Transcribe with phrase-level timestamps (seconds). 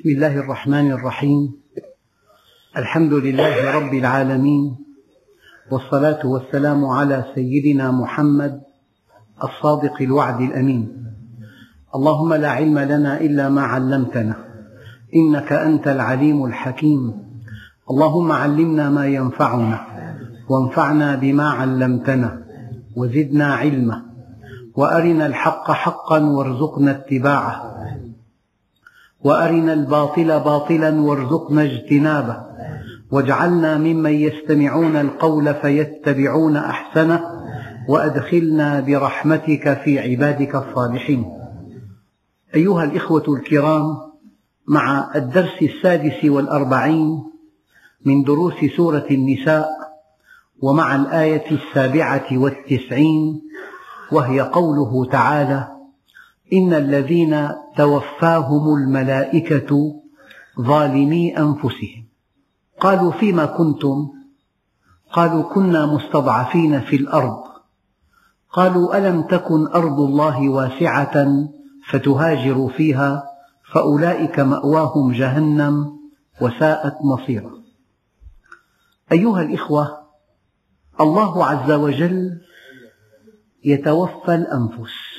[0.00, 1.52] بسم الله الرحمن الرحيم.
[2.76, 4.76] الحمد لله رب العالمين.
[5.70, 8.60] والصلاة والسلام على سيدنا محمد
[9.44, 11.04] الصادق الوعد الأمين.
[11.94, 14.36] اللهم لا علم لنا إلا ما علمتنا.
[15.16, 17.12] إنك أنت العليم الحكيم.
[17.90, 19.78] اللهم علمنا ما ينفعنا
[20.48, 22.42] وانفعنا بما علمتنا
[22.96, 24.02] وزدنا علما
[24.76, 27.70] وأرنا الحق حقا وارزقنا اتباعه.
[29.24, 32.36] وأرنا الباطل باطلا وارزقنا اجتنابه.
[33.10, 37.20] واجعلنا ممن يستمعون القول فيتبعون أحسنه
[37.88, 41.24] وأدخلنا برحمتك في عبادك الصالحين.
[42.54, 43.96] أيها الإخوة الكرام
[44.68, 47.22] مع الدرس السادس والأربعين
[48.04, 49.68] من دروس سورة النساء
[50.62, 53.42] ومع الآية السابعة والتسعين
[54.12, 55.68] وهي قوله تعالى
[56.52, 60.00] إن الذين توفاهم الملائكة
[60.60, 62.04] ظالمي أنفسهم.
[62.80, 64.08] قالوا فيما كنتم؟
[65.12, 67.42] قالوا كنا مستضعفين في الأرض.
[68.52, 71.48] قالوا ألم تكن أرض الله واسعة
[71.90, 73.24] فتهاجروا فيها
[73.72, 76.00] فأولئك مأواهم جهنم
[76.40, 77.52] وساءت مصيرا.
[79.12, 80.00] أيها الإخوة
[81.00, 82.40] الله عز وجل
[83.64, 85.09] يتوفى الأنفس.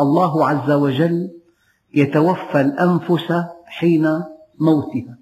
[0.00, 1.30] الله عز وجل
[1.94, 3.32] يتوفى الأنفس
[3.66, 4.08] حين
[4.60, 5.18] موتها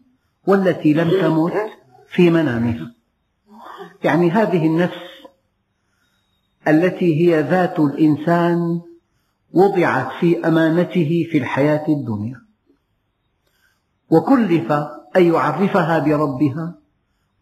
[0.47, 1.53] والتي لم تمت
[2.09, 2.95] في منامها.
[4.05, 5.05] يعني هذه النفس
[6.69, 8.81] التي هي ذات الإنسان
[9.53, 12.41] وضعت في أمانته في الحياة الدنيا.
[14.11, 14.73] وكلف
[15.17, 16.75] أن يعرفها بربها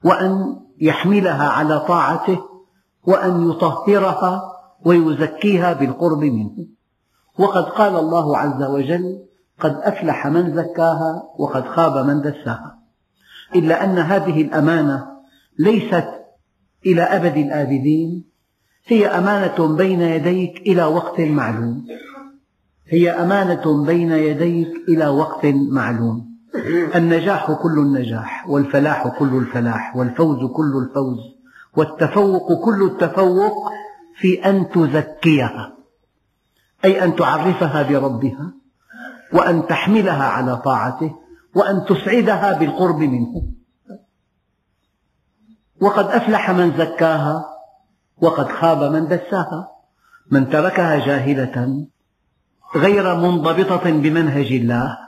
[0.05, 2.41] وأن يحملها على طاعته
[3.05, 4.53] وأن يطهرها
[4.85, 6.67] ويزكيها بالقرب منه.
[7.39, 9.23] وقد قال الله عز وجل
[9.61, 12.79] قد أفلح من زكاها وقد خاب من دساها.
[13.55, 15.07] إلا أن هذه الأمانة
[15.59, 16.09] ليست
[16.87, 18.25] إلى أبد الآبدين
[18.87, 21.87] هي أمانة بين يديك إلى وقت معلوم.
[22.89, 26.33] هي أمانة بين يديك إلى وقت معلوم.
[26.95, 31.19] النجاح كل النجاح والفلاح كل الفلاح والفوز كل الفوز
[31.77, 33.73] والتفوق كل التفوق
[34.17, 35.82] في أن تزكيها.
[36.85, 38.53] أي أن تعرفها بربها
[39.33, 41.17] وأن تحملها على طاعته
[41.55, 43.43] وأن تسعدها بالقرب منه.
[45.81, 47.45] وقد أفلح من زكاها
[48.17, 49.69] وقد خاب من دساها
[50.31, 51.87] من تركها جاهلة
[52.77, 54.99] غير منضبطة بمنهج الله.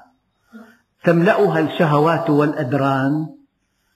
[1.05, 3.29] تملأها الشهوات والأدران.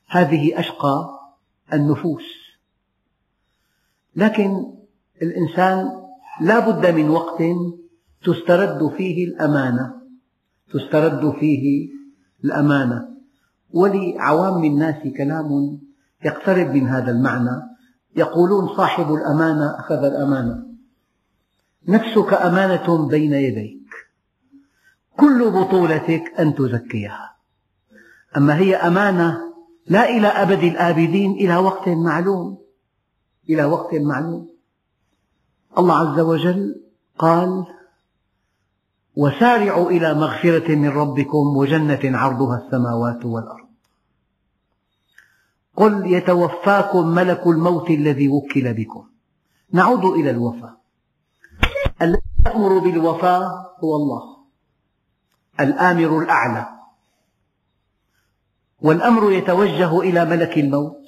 [0.09, 1.19] هذه أشقى
[1.73, 2.25] النفوس.
[4.17, 4.75] لكن
[5.23, 6.08] الإنسان
[6.41, 7.43] لا بد من وقت
[8.25, 9.99] تسترد فيه الأمانة
[10.73, 11.89] تسترد فيه
[12.45, 13.09] الأمانة.
[13.71, 15.81] ولعوام الناس كلام
[16.25, 17.63] يقترب من هذا المعنى.
[18.17, 20.67] يقولون صاحب الأمانة أخذ الأمانة.
[21.89, 23.89] نفسك أمانة بين يديك.
[25.17, 27.37] كل بطولتك أن تزكيها.
[28.37, 29.39] أما هي أمانة
[29.87, 32.59] لا إلى أبد الآبدين إلى وقت معلوم.
[33.51, 34.49] إلى وقت معلوم.
[35.79, 36.83] الله عز وجل
[37.19, 37.67] قال
[39.17, 43.69] وسارعوا إلى مغفرة من ربكم وجنة عرضها السماوات والأرض.
[45.77, 49.05] قل يتوفاكم ملك الموت الذي وكل بكم.
[49.73, 50.77] نعود إلى الوفاة
[52.03, 54.37] الذي يأمر بالوفاة هو الله
[55.61, 56.69] الآمر الأعلى.
[58.81, 61.05] والأمر يتوجه إلى ملك الموت.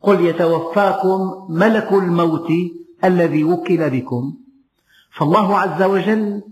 [0.00, 2.48] قل يتوفاكم ملك الموت
[3.04, 4.34] الذي وكل بكم.
[5.10, 6.42] فالله عز وجل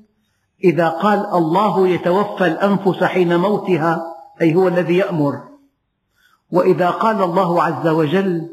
[0.64, 4.02] إذا قال الله يتوفى الأنفس حين موتها
[4.40, 5.42] أي هو الذي يأمر.
[6.50, 8.48] وإذا قال الله عز وجل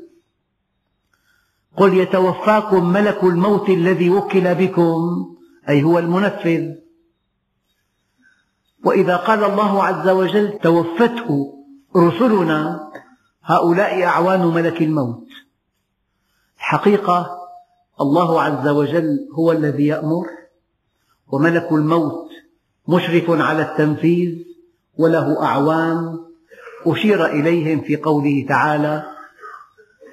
[1.77, 5.25] قل يتوفاكم ملك الموت الذي وكل بكم
[5.69, 6.69] أي هو المنفذ.
[8.83, 11.53] وإذا قال الله عز وجل توفته
[11.95, 12.89] رسلنا
[13.43, 15.27] هؤلاء أعوان ملك الموت.
[16.57, 17.38] الحقيقة
[18.01, 20.25] الله عز وجل هو الذي يأمر
[21.31, 22.29] وملك الموت
[22.87, 24.35] مشرف على التنفيذ
[24.97, 26.19] وله أعوان
[26.85, 29.03] أشير إليهم في قوله تعالى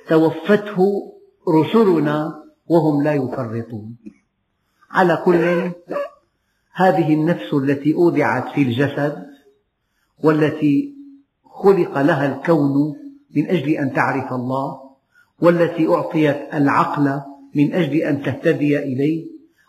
[0.08, 1.12] توفته
[1.48, 3.96] رسلنا وهم لا يفرطون.
[4.90, 5.70] على كل
[6.72, 9.26] هذه النفس التي أودعت في الجسد
[10.24, 10.94] والتي
[11.44, 12.96] خلق لها الكون
[13.36, 14.80] من أجل أن تعرف الله
[15.40, 17.20] والتي أعطيت العقل
[17.56, 19.26] من أجل أن تهتدي إليه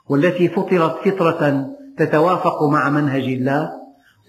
[0.10, 3.72] والتي فطرت فطرة تتوافق مع منهج الله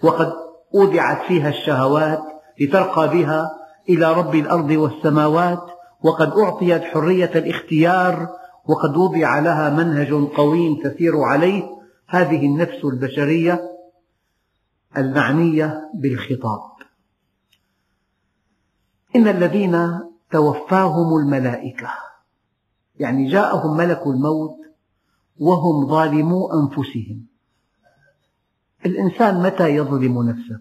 [0.03, 0.33] وقد
[0.75, 2.21] أودعت فيها الشهوات
[2.59, 3.51] لترقى بها
[3.89, 5.63] إلى رب الأرض والسماوات
[6.03, 8.27] وقد أعطيت حرية الاختيار
[8.65, 11.63] وقد وضع لها منهج قويم تسير عليه
[12.07, 13.61] هذه النفس البشرية
[14.97, 16.61] المعنية بالخطاب.
[19.15, 19.99] إن الذين
[20.31, 22.08] توفاهم الملائكة
[22.99, 24.57] يعني جاءهم ملك الموت
[25.39, 27.25] وهم ظالمو أنفسهم.
[28.85, 30.59] الإنسان متى يظلم نفسه؟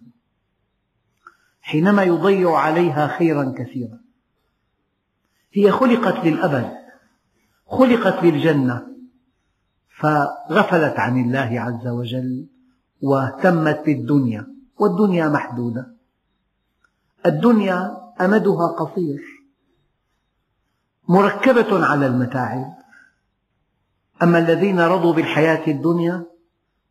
[1.60, 4.00] حينما يضيع عليها خيرا كثيرا.
[5.52, 6.72] هي خلقت للأبد
[7.66, 8.86] خلقت للجنة
[10.00, 12.46] فغفلت عن الله عز وجل
[13.02, 14.46] واهتمت بالدنيا
[14.78, 15.94] والدنيا محدودة.
[17.26, 19.37] الدنيا أمدها قصير.
[21.08, 22.74] مركبة على المتاعب.
[24.22, 26.26] أما الذين رضوا بالحياة الدنيا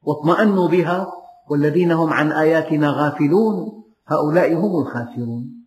[0.04, 1.14] واطمأنوا بها
[1.50, 5.66] والذين هم عن آياتنا غافلون هؤلاء هم الخاسرون.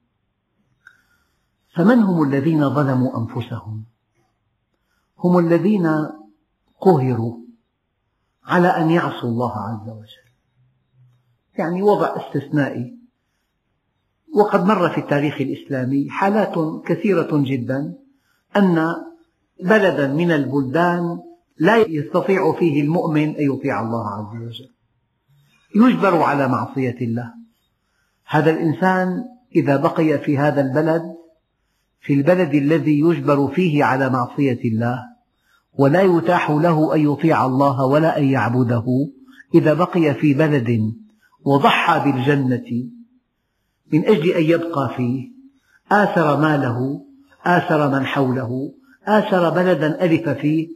[1.77, 3.85] فمن هم الذين ظلموا أنفسهم؟
[5.19, 6.09] هم الذين
[6.81, 7.37] قهروا
[8.45, 10.31] على أن يعصوا الله عز وجل.
[11.59, 12.99] يعني وضع استثنائي.
[14.35, 18.01] وقد مر في التاريخ الإسلامي حالات كثيرة جدا.
[18.57, 18.97] أن
[19.65, 21.19] بلدا من البلدان
[21.59, 24.71] لا يستطيع فيه المؤمن أن يطيع الله عز وجل.
[25.77, 27.33] يجبر على معصية الله.
[28.27, 29.25] هذا الإنسان
[29.57, 31.03] إذا بقي في هذا البلد
[32.01, 34.99] في البلد الذي يجبر فيه على معصية الله
[35.79, 38.85] ولا يتاح له أن يطيع الله ولا أن يعبده
[39.55, 40.95] إذا بقي في بلد
[41.45, 42.89] وضحى بالجنة
[43.93, 45.29] من أجل أن يبقى فيه
[45.93, 47.07] آثر ماله
[47.45, 48.73] آثر من حوله
[49.07, 50.69] آثر بلدا ألف فيه.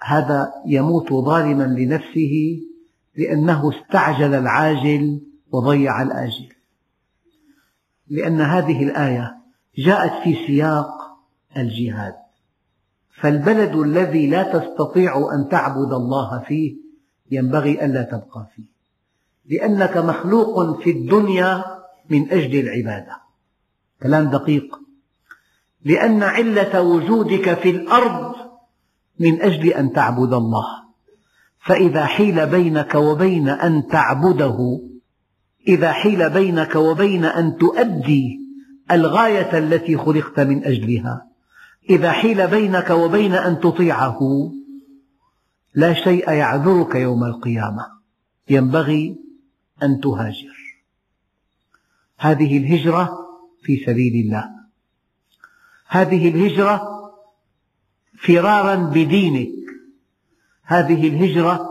[0.00, 2.60] هذا يموت ظالما لنفسه
[3.16, 5.20] لأنه استعجل العاجل
[5.52, 6.48] وضيع الآجل.
[8.08, 9.36] لأن هذه الآية
[9.78, 10.90] جاءت في سياق
[11.56, 12.14] الجهاد.
[13.20, 16.76] فالبلد الذي لا تستطيع أن تعبد الله فيه
[17.30, 18.70] ينبغي ألا تبقى فيه.
[19.46, 21.64] لأنك مخلوق في الدنيا
[22.10, 23.16] من أجل العبادة.
[24.02, 24.79] كلام دقيق.
[25.84, 28.34] لأن علة وجودك في الأرض
[29.18, 30.66] من أجل أن تعبد الله.
[31.60, 34.80] فإذا حيل بينك وبين أن تعبده
[35.68, 38.40] إذا حيل بينك وبين أن تؤدي
[38.90, 41.26] الغاية التي خلقت من أجلها
[41.90, 44.18] إذا حيل بينك وبين أن تطيعه
[45.74, 47.86] لا شيء يعذرك يوم القيامة.
[48.50, 49.16] ينبغي
[49.82, 50.56] أن تهاجر.
[52.18, 53.10] هذه الهجرة
[53.62, 54.59] في سبيل الله.
[55.90, 56.82] هذه الهجرة
[58.26, 59.50] فرارا بدينك.
[60.64, 61.68] هذه الهجرة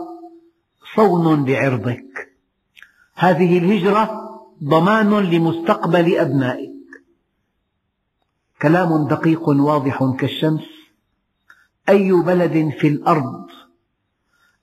[0.96, 2.36] صون لعرضك.
[3.14, 4.30] هذه الهجرة
[4.64, 6.70] ضمان لمستقبل أبنائك.
[8.62, 10.68] كلام دقيق واضح كالشمس.
[11.88, 13.46] أي بلد في الأرض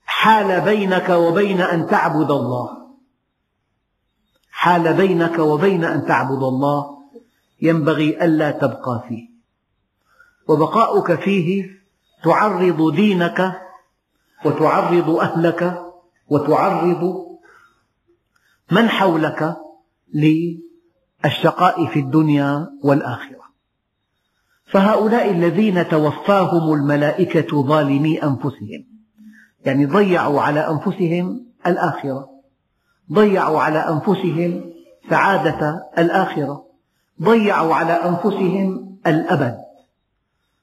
[0.04, 2.96] حال بينك وبين أن تعبد الله؟
[4.50, 6.98] حال بينك وبين أن تعبد الله.
[7.62, 9.27] ينبغي ألا تبقى فيه.
[10.48, 11.70] وبقاؤك فيه
[12.24, 13.60] تعرض دينك
[14.44, 15.82] وتعرض أهلك
[16.28, 17.28] وتعرض
[18.70, 19.56] من حولك
[20.14, 23.48] للشقاء في الدنيا والآخرة.
[24.66, 28.84] فهؤلاء الذين توفاهم الملائكة ظالمي أنفسهم
[29.64, 32.28] يعني ضيعوا على أنفسهم الآخرة
[33.12, 34.72] ضيعوا على أنفسهم
[35.10, 36.64] سعادة الآخرة
[37.22, 39.67] ضيعوا على أنفسهم الأبد.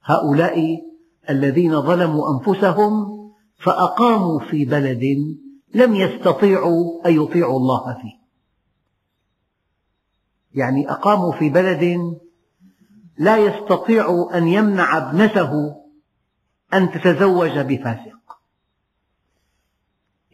[0.06, 0.82] هؤلاء
[1.30, 3.16] الذين ظلموا أنفسهم
[3.58, 5.04] فأقاموا في بلد
[5.74, 8.26] لم يستطيعوا أن يطيعوا الله فيه.
[10.54, 12.00] يعني أقاموا في بلد
[13.18, 15.76] لا يستطيع أن يمنع ابنته
[16.74, 18.16] أن تتزوج بفاسق.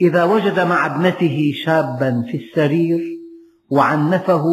[0.02, 3.20] إذا وجد مع ابنته شابا في السرير
[3.70, 4.46] وعنفه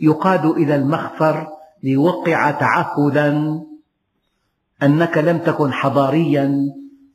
[0.00, 1.48] يقاد إلى المخفر
[1.82, 3.60] ليوقع تعهدا
[4.82, 6.54] أنك لم تكن حضاريا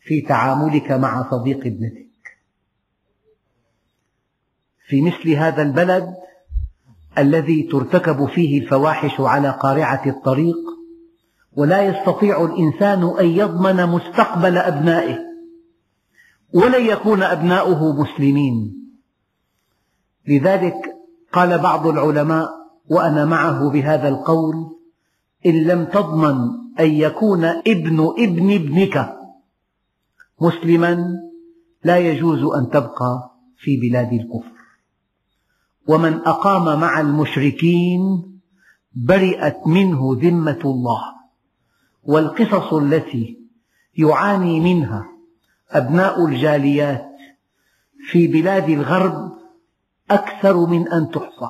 [0.01, 2.09] في تعاملك مع صديق ابنتك.
[4.87, 6.15] في مثل هذا البلد
[7.17, 10.57] الذي ترتكب فيه الفواحش على قارعة الطريق
[11.53, 15.17] ولا يستطيع الإنسان أن يضمن مستقبل أبنائه
[16.53, 18.75] ولن يكون أبناؤه مسلمين.
[20.27, 20.75] لذلك
[21.33, 22.49] قال بعض العلماء
[22.89, 24.78] وأنا معه بهذا القول
[25.45, 26.35] إن لم تضمن
[26.79, 29.15] أن يكون ابن ابن ابنك
[30.41, 31.05] مسلما
[31.83, 34.59] لا يجوز أن تبقى في بلاد الكفر.
[35.87, 38.01] ومن أقام مع المشركين
[38.93, 41.01] برئت منه ذمة الله
[42.03, 43.39] والقصص التي
[43.97, 45.05] يعاني منها
[45.69, 47.05] أبناء الجاليات
[48.09, 49.31] في بلاد الغرب
[50.11, 51.49] أكثر من أن تحصى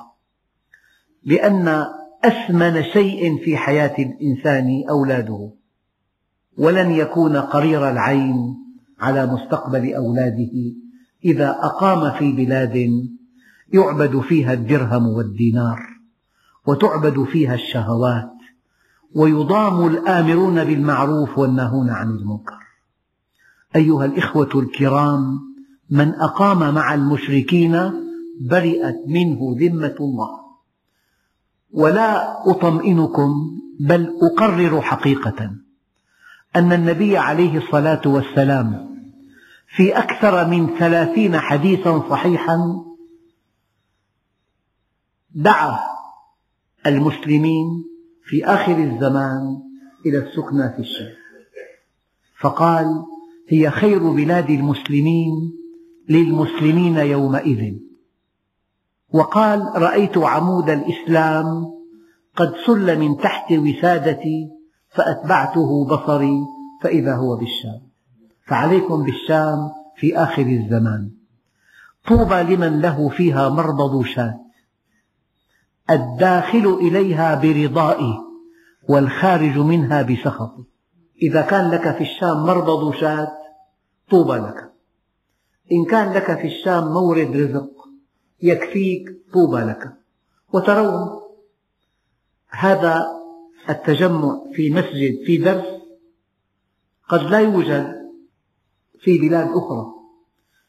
[1.24, 1.86] لأن
[2.24, 5.50] أثمن شيء في حياة الإنسان أولاده
[6.58, 8.56] ولن يكون قرير العين
[9.00, 10.52] على مستقبل أولاده.
[11.24, 12.90] إذا أقام في بلاد
[13.72, 15.78] يعبد فيها الدرهم والدينار
[16.66, 18.32] وتعبد فيها الشهوات
[19.14, 22.60] ويضام الآمرون بالمعروف والناهون عن المنكر.
[23.76, 25.38] أيها الإخوة الكرام
[25.90, 27.90] من أقام مع المشركين
[28.40, 30.49] برئت منه ذمة الله.
[31.72, 35.50] ولا أطمئنكم بل أقرر حقيقة
[36.56, 38.90] أن النبي عليه الصلاة والسلام
[39.76, 42.84] في أكثر من ثلاثين حديثا صحيحا
[45.34, 45.78] دعا
[46.86, 47.84] المسلمين
[48.24, 49.58] في آخر الزمان
[50.06, 51.12] إلى السكنى في الشام.
[52.40, 52.86] فقال
[53.48, 55.52] هي خير بلاد المسلمين
[56.08, 57.74] للمسلمين يومئذ.
[59.12, 61.66] وقال رأيت عمود الإسلام
[62.36, 64.48] قد سل من تحت وسادتي
[64.88, 66.38] فأتبعته بصري
[66.82, 67.80] فإذا هو بالشام.
[68.46, 71.10] فعليكم بالشام في آخر الزمان.
[72.08, 74.40] طوبى لمن له فيها مربض شاة.
[75.90, 78.18] الداخل إليها برضائي
[78.88, 80.64] والخارج منها بسخطي.
[81.22, 83.28] إذا كان لك في الشام مربض شاة
[84.10, 84.72] طوبى لك.
[85.72, 87.79] إن كان لك في الشام مورد رزق
[88.42, 89.92] يكفيك طوبى لك
[90.52, 91.20] وترون
[92.50, 93.06] هذا
[93.68, 95.66] التجمع في مسجد في درس
[97.08, 98.00] قد لا يوجد
[99.00, 99.86] في بلاد أخرى.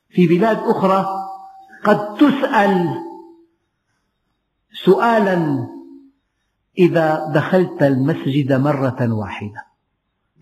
[0.10, 1.06] في بلاد أخرى
[1.84, 2.88] قد تسأل
[4.86, 5.68] سؤالا
[6.78, 9.66] إذا دخلت المسجد مرة واحدة.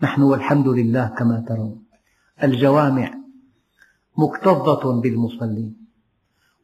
[0.02, 1.84] نحن والحمد لله كما ترون.
[2.42, 3.14] الجوامع
[4.18, 5.79] مكتظة بالمصلين.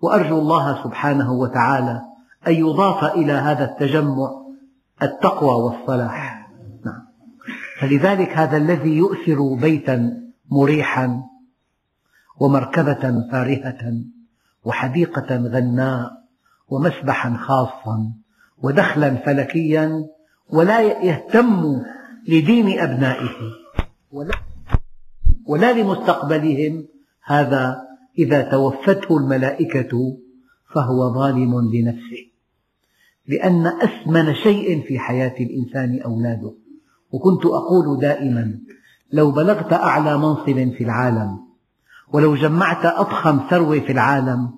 [0.07, 2.03] وأرجو الله سبحانه وتعالى
[2.47, 4.31] أن يضاف إلى هذا التجمع
[5.03, 6.49] التقوى والصلاح
[6.87, 7.07] نعم.
[7.81, 10.13] فلذلك هذا الذي يؤثر بيتا
[10.51, 11.23] مريحا
[12.41, 13.93] ومركبة فارهة
[14.65, 16.11] وحديقة غناء
[16.69, 18.13] ومسبحا خاصا
[18.63, 20.07] ودخلا فلكيا
[20.51, 21.83] ولا يهتم
[22.29, 23.37] لدين أبنائه
[24.13, 24.35] ولا,
[25.47, 26.87] ولا لمستقبلهم
[27.25, 27.87] هذا
[28.19, 30.19] إذا توفته الملائكة
[30.75, 32.27] فهو ظالم لنفسه
[33.29, 36.55] لأن أثمن شيء في حياة الإنسان أولاده.
[37.13, 38.59] وكنت أقول دائما
[39.13, 41.39] لو بلغت أعلى منصب في العالم
[42.13, 44.51] ولو جمعت أضخم ثروة في العالم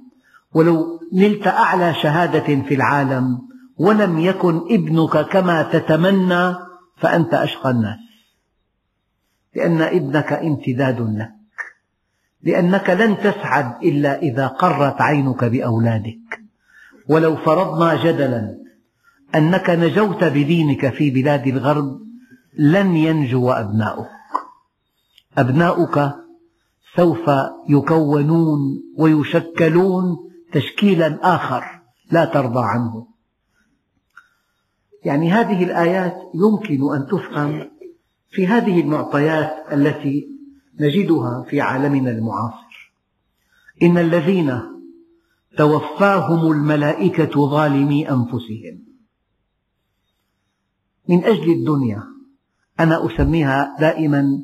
[0.55, 3.38] ولو نلت أعلى شهادة في العالم
[3.79, 6.55] ولم يكن ابنك كما تتمنى
[6.97, 7.99] فأنت أشقى الناس.
[9.55, 11.38] لأن ابنك امتداد لك
[12.42, 16.40] لأنك لن تسعد إلا إذا قرت عينك بأولادك.
[17.09, 18.59] ولو فرضنا جدلا
[19.35, 22.00] أنك نجوت بدينك في بلاد الغرب
[22.59, 24.09] لن ينجو أبناؤك.
[25.38, 26.12] أبناؤك
[26.97, 27.30] سوف
[27.68, 28.59] يكونون
[28.99, 30.16] ويشكلون
[30.52, 31.64] تشكيلا آخر
[32.11, 33.07] لا ترضى عنه.
[35.04, 37.71] يعني هذه الآيات يمكن أن تفهم
[38.30, 40.38] في هذه المعطيات التي
[40.80, 42.92] نجدها في عالمنا المعاصر.
[43.82, 44.61] إن الذين
[45.56, 48.85] توفاهم الملائكة ظالمي أنفسهم.
[51.08, 52.02] من أجل الدنيا
[52.80, 54.42] أنا أسميها دائما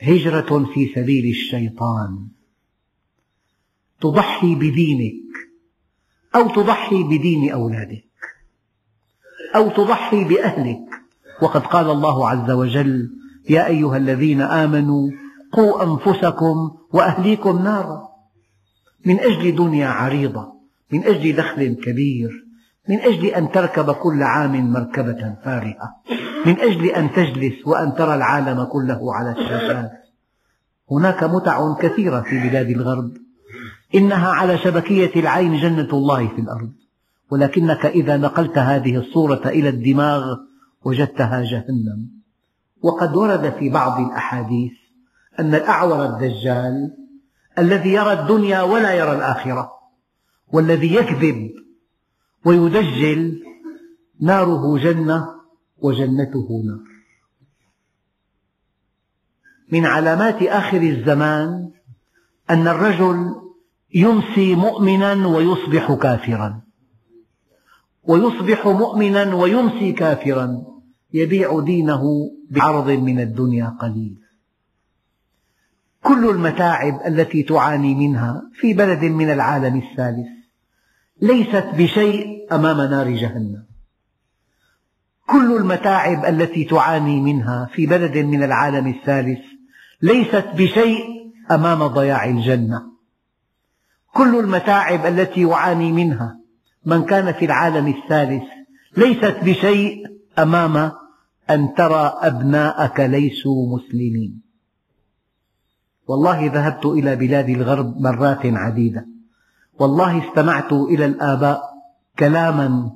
[0.00, 2.28] هجرة في سبيل الشيطان.
[4.00, 5.24] تضحي بدينك
[6.34, 8.04] أو تضحي بدين أولادك
[9.56, 11.04] أو تضحي بأهلك.
[11.42, 13.10] وقد قال الله عز وجل
[13.50, 15.10] يا أيها الذين آمنوا
[15.56, 18.08] قوا أنفسكم وأهليكم نارا.
[19.06, 20.52] من أجل دنيا عريضة
[20.92, 22.30] من أجل دخل كبير
[22.88, 25.96] من أجل أن تركب كل عام مركبة فارهة
[26.46, 29.90] من أجل أن تجلس وأن ترى العالم كله على الشاشات
[30.90, 33.12] هناك متع كثيرة في بلاد الغرب
[33.94, 36.72] إنها على شبكية العين جنة الله في الأرض.
[37.30, 40.36] ولكنك إذا نقلت هذه الصورة إلى الدماغ
[40.84, 42.08] وجدتها جهنم.
[42.82, 44.72] وقد ورد في بعض الأحاديث
[45.40, 46.96] أن الأعور الدجال
[47.58, 49.70] الذي يرى الدنيا ولا يرى الآخرة
[50.52, 51.50] والذي يكذب
[52.44, 53.42] ويدجل
[54.20, 55.26] ناره جنة
[55.78, 56.94] وجنته نار.
[59.72, 61.70] من علامات آخر الزمان
[62.50, 63.34] أن الرجل
[63.94, 66.62] يمسي مؤمنا ويصبح كافرا.
[68.02, 70.64] ويصبح مؤمنا ويمسي كافرا.
[71.12, 72.02] يبيع دينه
[72.50, 74.23] بعرض من الدنيا قليل.
[76.04, 80.28] كل المتاعب التي تعاني منها في بلد من العالم الثالث
[81.22, 83.64] ليست بشيء أمام نار جهنم.
[85.26, 89.38] كل المتاعب التي تعاني منها في بلد من العالم الثالث
[90.02, 91.04] ليست بشيء
[91.50, 92.82] أمام ضياع الجنة.
[94.14, 96.38] كل المتاعب التي يعاني منها
[96.84, 98.44] من كان في العالم الثالث
[98.96, 100.04] ليست بشيء
[100.38, 100.92] أمام
[101.50, 104.43] أن ترى أبناءك ليسوا مسلمين.
[106.08, 109.06] والله ذهبت إلى بلاد الغرب مرات عديدة.
[109.78, 111.62] والله استمعت إلى الآباء
[112.18, 112.90] كلاما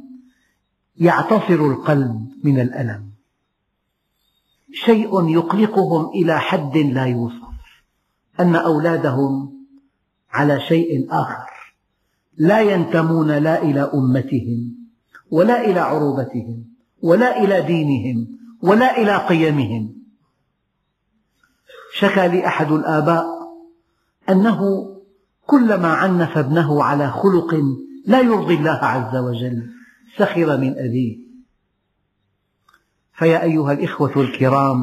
[0.97, 3.09] يعتصر القلب من الألم.
[4.73, 7.49] شيء يقلقهم إلى حد لا يوصف.
[8.41, 9.53] أن أولادهم
[10.31, 11.75] على شيء آخر.
[12.37, 14.77] لا ينتمون لا إلى أمتهم
[15.31, 16.65] ولا إلى عروبتهم
[17.03, 19.98] ولا إلى دينهم ولا إلى قيمهم.
[22.01, 23.25] شكى لي أحد الآباء
[24.31, 24.61] أنه
[25.47, 27.55] كلما عنف ابنه على خلق
[28.07, 29.71] لا يرضي الله عز وجل
[30.19, 31.17] سخر من أبيه.
[33.15, 34.79] فيا أيها الإخوة الكرام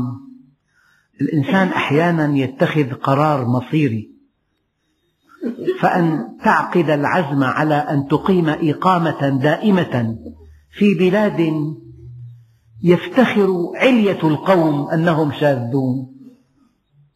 [1.21, 4.11] الإنسان أحيانا يتخذ قرار مصيري
[5.79, 10.17] فأن تعقد العزم على أن تقيم إقامة دائمة
[10.71, 11.53] في بلاد
[12.83, 16.14] يفتخر علية القوم أنهم شاذون.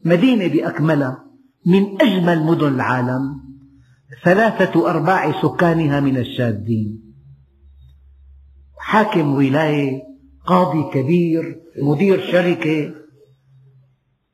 [0.06, 1.26] مدينة بأكملها
[1.66, 3.22] من أجمل مدن العالم
[4.24, 7.10] ثلاثة أرباع سكانها من الشاذين
[8.80, 10.04] حاكم ولاية
[10.46, 12.94] قاضي كبير مدير شركة.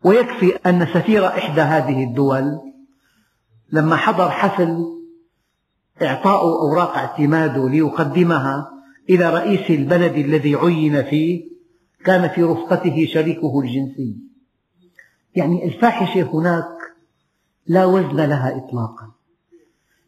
[0.04, 2.60] ويكفي أن سفير إحدى هذه الدول.
[3.72, 4.78] لما حضر حفل
[6.02, 8.70] إعطاء أوراق اعتماده ليقدمها
[9.10, 11.44] إلى رئيس البلد الذي عين فيه
[12.06, 14.18] كان في رفقته شريكه الجنسي.
[15.36, 16.68] يعني الفاحشة هناك
[17.68, 19.12] لا وزن لها إطلاقا.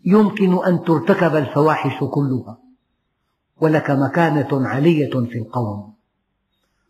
[0.06, 2.58] يمكن أن ترتكب الفواحش كلها
[3.62, 5.94] ولك مكانة علية في القوم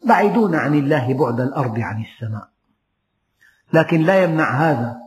[0.06, 2.48] بعيدون عن الله بعد الأرض عن السماء.
[3.74, 4.98] لكن لا يمنع هذا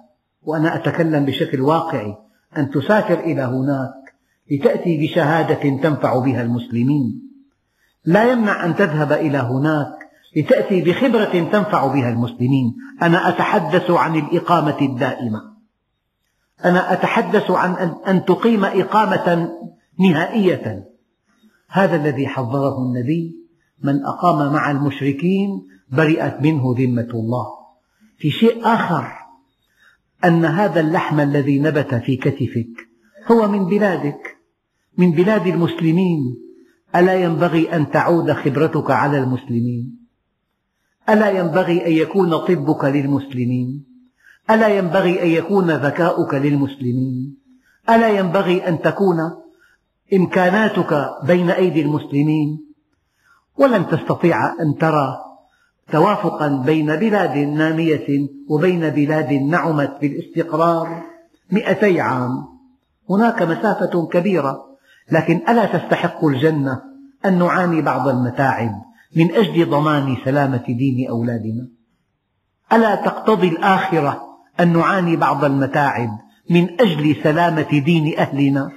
[0.42, 2.16] وأنا أتكلم بشكل واقعي
[2.56, 4.14] أن تسافر إلى هناك
[4.50, 7.30] لتأتي بشهادة تنفع بها المسلمين.
[8.04, 9.99] لا يمنع أن تذهب إلى هناك
[10.36, 12.74] لتأتي بخبرة تنفع بها المسلمين.
[13.02, 15.40] أنا أتحدث عن الإقامة الدائمة.
[16.64, 17.74] أنا أتحدث عن
[18.06, 19.50] أن تقيم إقامة
[20.00, 20.84] نهائية.
[21.68, 23.36] هذا الذي حذره النبي.
[23.82, 25.48] من أقام مع المشركين
[25.92, 27.46] برئت منه ذمة الله.
[28.18, 29.12] في شيء آخر
[30.24, 32.88] أن هذا اللحم الذي نبت في كتفك
[33.30, 34.36] هو من بلادك
[34.98, 36.20] من بلاد المسلمين.
[36.96, 39.99] ألا ينبغي أن تعود خبرتك على المسلمين؟
[41.12, 43.84] ألا ينبغي أن يكون طبك للمسلمين؟
[44.50, 47.36] ألا ينبغي أن يكون ذكاؤك للمسلمين؟
[47.90, 49.16] ألا ينبغي أن تكون
[50.14, 52.66] إمكاناتك بين أيدي المسلمين؟
[53.58, 55.18] ولن تستطيع أن ترى
[55.92, 58.06] توافقا بين بلاد نامية
[58.48, 61.02] وبين بلاد نعمت بالاستقرار
[61.52, 62.30] مئتي عام.
[63.10, 64.56] هناك مسافة كبيرة
[65.12, 66.82] لكن ألا تستحق الجنة
[67.24, 68.89] أن نعاني بعض المتاعب.
[69.16, 71.68] من أجل ضمان سلامة دين أولادنا.
[72.72, 74.22] ألا تقتضي الآخرة
[74.60, 76.18] أن نعاني بعض المتاعب
[76.50, 78.70] من أجل سلامة دين أهلنا؟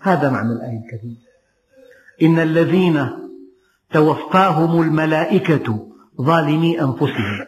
[0.00, 1.16] هذا معنى الآية الكريمة.
[2.22, 3.08] إن الذين
[3.92, 5.88] توفاهم الملائكة
[6.20, 7.46] ظالمي أنفسهم.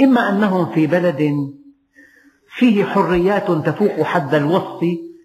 [0.00, 1.50] إما أنهم في بلد
[2.56, 4.84] فيه حريات تفوق حد الوصف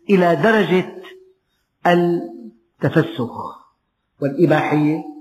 [0.09, 0.95] إلى درجة
[1.87, 3.31] التفسخ
[4.21, 5.14] والإباحية.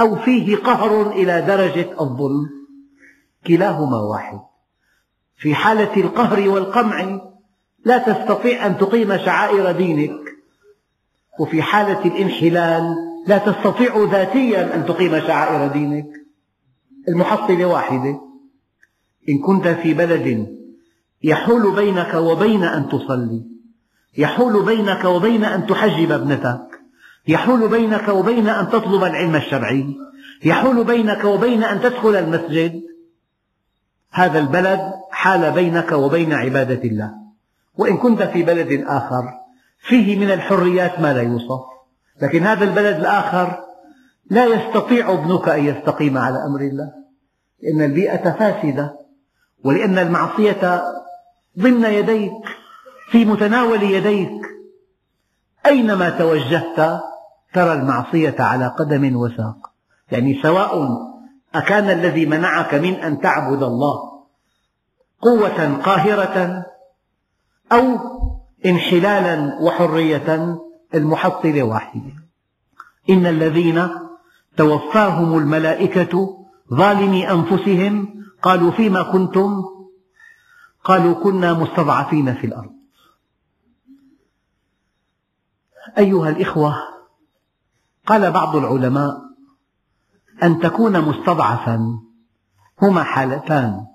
[0.00, 2.48] أو فيه قهر إلى درجة الظلم.
[3.46, 4.40] كلاهما واحد.
[5.36, 7.20] في حالة القهر والقمع
[7.84, 10.20] لا تستطيع أن تقيم شعائر دينك.
[11.40, 12.94] وفي حالة الانحلال
[13.26, 16.06] لا تستطيع ذاتيا أن تقيم شعائر دينك.
[17.08, 18.20] المحصلة واحدة.
[19.28, 20.58] إن كنت في بلد
[21.22, 23.42] يحول بينك وبين أن تصلي
[24.18, 26.77] يحول بينك وبين أن تحجب ابنتك.
[27.28, 29.96] يحول بينك وبين أن تطلب العلم الشرعي
[30.44, 32.82] يحول بينك وبين أن تدخل المسجد.
[34.12, 37.10] هذا البلد حال بينك وبين عبادة الله.
[37.74, 39.22] وإن كنت في بلد آخر
[39.88, 41.60] فيه من الحريات ما لا يوصف.
[42.22, 43.64] لكن هذا البلد الآخر
[44.30, 46.92] لا يستطيع ابنك أن يستقيم على أمر الله.
[47.62, 48.98] لأن البيئة فاسدة
[49.64, 50.82] ولأن المعصية
[51.58, 52.32] ضمن يديك
[53.10, 54.40] في متناول يديك.
[55.66, 57.00] أينما توجهت
[57.52, 59.70] ترى المعصية على قدم وساق.
[60.12, 60.98] يعني سواء
[61.54, 64.18] أكان الذي منعك من أن تعبد الله
[65.20, 66.66] قوة قاهرة
[67.72, 67.98] أو
[68.66, 70.58] انحلالا وحرية
[70.94, 72.12] المحصلة واحدة
[73.10, 73.88] إن الذين
[74.56, 76.38] توفاهم الملائكة
[76.74, 79.64] ظالمي أنفسهم قالوا فيما كنتم؟
[80.84, 82.70] قالوا كنا مستضعفين في الأرض.
[85.98, 86.97] أيها الإخوة
[88.08, 89.14] قال بعض العلماء
[90.42, 91.98] أن تكون مستضعفا
[92.82, 93.86] هما حالتان.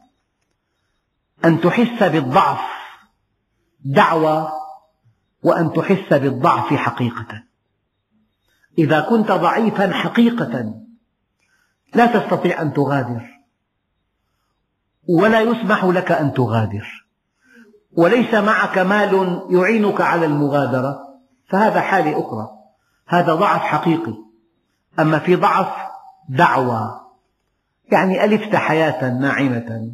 [1.45, 2.59] أن تحس بالضعف
[3.85, 4.51] دعوى
[5.43, 7.43] وأن تحس بالضعف حقيقة.
[8.77, 10.73] إذا كنت ضعيفا حقيقة
[11.95, 13.29] لا تستطيع أن تغادر
[15.09, 17.05] ولا يسمح لك أن تغادر.
[17.91, 20.99] وليس معك مال يعينك على المغادرة.
[21.49, 22.52] فهذا حالة أخرى.
[23.07, 24.13] هذا ضعف حقيقي.
[24.99, 25.67] أما في ضعف
[26.29, 27.01] دعوى
[27.91, 29.91] يعني ألفت حياة ناعمة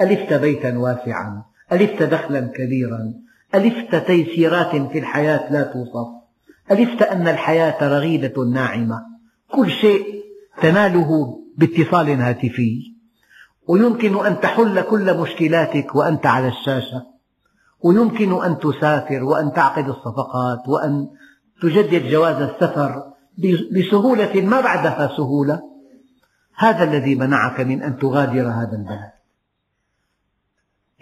[0.00, 3.14] ألفت بيتا واسعا ألفت دخلا كبيرا
[3.54, 6.20] ألفت تيسيرات في الحياة لا توصف
[6.70, 9.02] ألفت أن الحياة رغيدة ناعمة.
[9.52, 10.24] كل شيء
[10.62, 12.94] تناله باتصال هاتفي.
[13.68, 17.06] ويمكن أن تحل كل مشكلاتك وأنت على الشاشة.
[17.80, 21.08] ويمكن أن تسافر وأن تعقد الصفقات وأن
[21.62, 23.12] تجدد جواز السفر
[23.72, 25.62] بسهولة ما بعدها سهولة.
[26.56, 29.12] هذا الذي منعك من أن تغادر هذا البلد.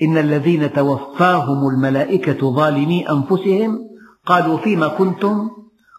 [0.03, 3.91] إن الذين توفاهم الملائكة ظالمي أنفسهم
[4.27, 5.51] قالوا فيما كنتم؟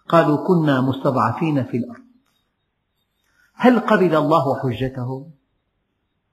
[0.09, 2.03] قالوا كنا مستضعفين في الأرض.
[3.53, 5.31] هل قبل الله حجتهم؟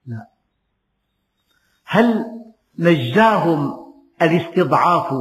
[0.07, 0.29] لا.
[1.85, 2.25] هل
[2.79, 3.87] نجاهم
[4.23, 5.13] الاستضعاف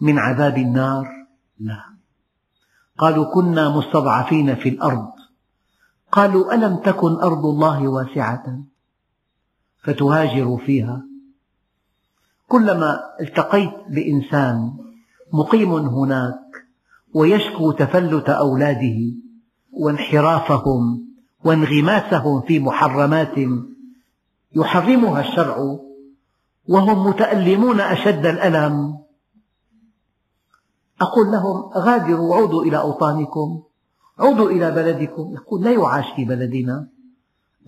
[0.00, 1.19] من عذاب النار؟
[1.60, 1.84] لا
[2.98, 5.10] قالوا كنا مستضعفين في الأرض.
[6.12, 8.64] قالوا ألم تكن أرض الله واسعة؟
[9.82, 11.02] فتهاجروا فيها.
[12.48, 14.72] كلما التقيت بإنسان
[15.32, 16.40] مقيم هناك
[17.14, 18.98] ويشكو تفلت أولاده
[19.72, 21.08] وانحرافهم
[21.44, 23.34] وانغماسهم في محرمات
[24.56, 25.78] يحرمها الشرع
[26.68, 28.98] وهم متألمون أشد الألم
[31.00, 33.62] أقول لهم غادروا عودوا إلى أوطانكم
[34.18, 35.34] عودوا إلى بلدكم.
[35.34, 36.88] يقول لا يعاش في بلدنا.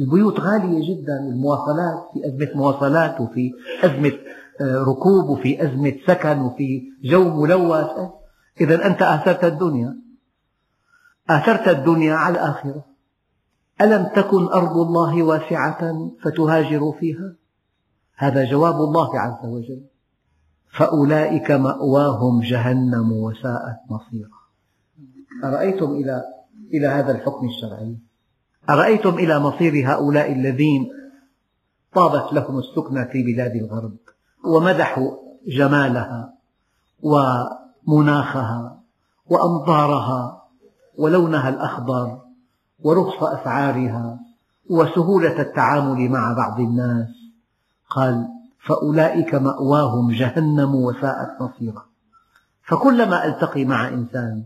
[0.00, 3.52] البيوت غالية جدا المواصلات في أزمة مواصلات وفي
[3.84, 4.12] أزمة
[4.60, 7.90] آه، ركوب وفي أزمة سكن وفي جو ملوث.
[8.60, 9.96] إذا أنت آثرت الدنيا.
[11.30, 12.84] آثرت الدنيا على الآخرة.
[13.80, 17.34] ألم تكن أرض الله واسعة فتهاجروا فيها؟
[18.16, 19.91] هذا جواب الله عز وجل.
[20.72, 24.42] فأولئك مأواهم جهنم وساءت مصيرا.
[25.44, 26.22] أرأيتم إلى
[26.74, 27.96] إلى هذا الحكم الشرعي؟
[28.70, 30.88] أرأيتم إلى مصير هؤلاء الذين
[31.94, 33.96] طابت لهم السكنى في بلاد الغرب
[34.44, 35.10] ومدحوا
[35.46, 36.34] جمالها
[37.02, 38.80] ومناخها
[39.26, 40.42] وأمطارها
[40.98, 42.18] ولونها الأخضر
[42.84, 44.20] ورخص أسعارها
[44.70, 47.08] وسهولة التعامل مع بعض الناس.
[47.90, 48.28] قال
[48.62, 51.86] فأولئك مأواهم جهنم وساءت مصيرا.
[52.62, 54.44] فكلما ألتقي مع إنسان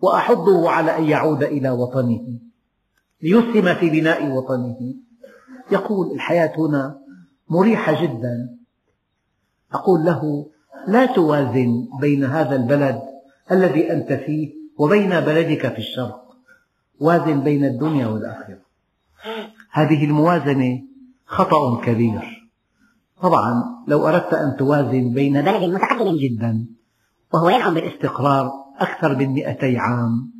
[0.00, 2.38] وأحضه على أن يعود إلى وطنه
[3.22, 4.94] ليسهم في بناء وطنه
[5.72, 6.98] يقول الحياة هنا
[7.48, 8.56] مريحة جدا.
[9.72, 10.46] أقول له
[10.88, 13.02] لا توازن بين هذا البلد
[13.52, 16.22] الذي أنت فيه وبين بلدك في الشرق.
[17.00, 18.58] وازن بين الدنيا والآخرة.
[19.70, 20.82] هذه الموازنة
[21.26, 22.31] خطأ كبير.
[23.22, 26.66] طبعا لو أردت أن توازن بين بلد متقدم جدا
[27.34, 30.32] وهو ينعم بالاستقرار أكثر من مئتي عام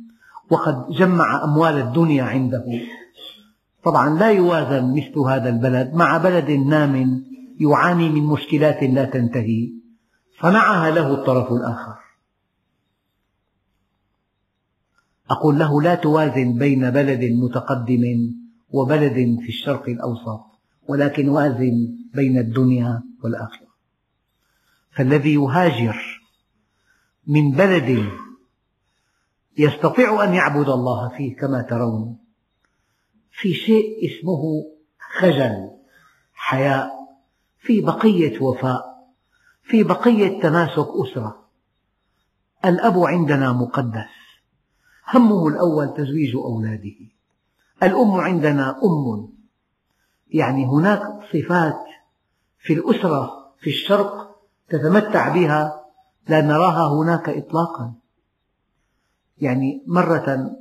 [0.49, 2.65] وقد جمع أموال الدنيا عنده.
[3.83, 7.23] طبعا لا يوازن مثل هذا البلد مع بلد نام
[7.59, 9.71] يعاني من مشكلات لا تنتهي
[10.41, 11.95] صنعها له الطرف الآخر.
[15.31, 18.03] أقول له لا توازن بين بلد متقدم
[18.69, 20.52] وبلد في الشرق الأوسط.
[20.87, 23.67] ولكن وازن بين الدنيا والآخرة.
[24.91, 26.21] فالذي يهاجر
[27.27, 28.09] من بلد
[29.57, 32.17] يستطيع أن يعبد الله فيه كما ترون
[33.31, 34.65] في شيء اسمه
[35.19, 35.69] خجل
[36.33, 36.91] حياء
[37.59, 38.93] في بقية وفاء
[39.63, 41.43] في بقية تماسك أسرة.
[42.65, 44.13] الأب عندنا مقدس
[45.13, 46.95] همه الأول تزويج أولاده.
[47.83, 49.32] الأم عندنا أم.
[50.33, 51.01] يعني هناك
[51.33, 51.83] صفات
[52.59, 54.35] في الأسرة في الشرق
[54.69, 55.83] تتمتع بها
[56.27, 57.93] لا نراها هناك إطلاقا.
[59.41, 60.57] يعني مرة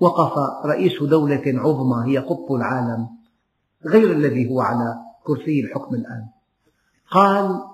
[0.00, 3.08] وقف رئيس دولة عظمى هي قطب العالم
[3.86, 6.26] غير الذي هو على كرسي الحكم الآن.
[7.10, 7.64] قال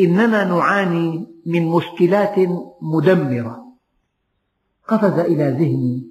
[0.00, 2.34] إننا نعاني من مشكلات
[2.80, 3.66] مدمرة.
[4.88, 6.06] قفز إلى ذهني